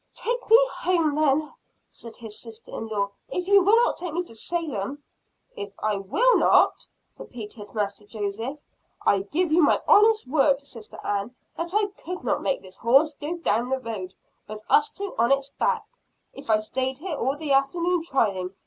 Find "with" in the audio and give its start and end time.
14.47-14.63